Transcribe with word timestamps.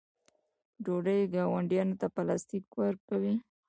دوی 0.85 1.19
ګاونډیانو 1.33 1.95
ته 2.01 2.07
پلاستیک 2.15 2.65
ورکوي. 2.81 3.35